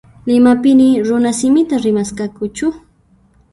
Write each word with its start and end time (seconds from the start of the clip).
Limapiri 0.27 0.87
runasimita 1.07 1.75
rimasqakuchu? 1.85 2.67